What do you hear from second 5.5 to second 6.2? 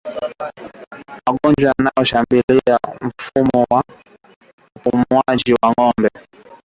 wa ngombe